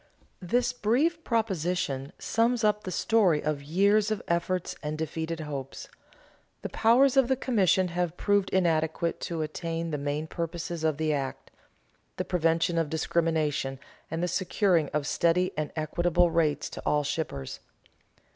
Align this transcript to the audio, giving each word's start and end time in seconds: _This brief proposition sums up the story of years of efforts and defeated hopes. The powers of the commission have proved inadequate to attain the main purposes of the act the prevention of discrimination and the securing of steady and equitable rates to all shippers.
_This 0.41 0.73
brief 0.73 1.23
proposition 1.23 2.11
sums 2.17 2.63
up 2.63 2.85
the 2.85 2.91
story 2.91 3.43
of 3.43 3.61
years 3.61 4.09
of 4.09 4.19
efforts 4.27 4.75
and 4.81 4.97
defeated 4.97 5.41
hopes. 5.41 5.89
The 6.63 6.69
powers 6.69 7.17
of 7.17 7.27
the 7.27 7.35
commission 7.35 7.89
have 7.89 8.17
proved 8.17 8.49
inadequate 8.49 9.19
to 9.29 9.43
attain 9.43 9.91
the 9.91 9.99
main 9.99 10.25
purposes 10.25 10.83
of 10.83 10.97
the 10.97 11.13
act 11.13 11.51
the 12.17 12.25
prevention 12.25 12.79
of 12.79 12.89
discrimination 12.89 13.77
and 14.09 14.23
the 14.23 14.27
securing 14.27 14.89
of 14.89 15.05
steady 15.05 15.51
and 15.55 15.71
equitable 15.75 16.31
rates 16.31 16.67
to 16.71 16.81
all 16.83 17.03
shippers. 17.03 17.59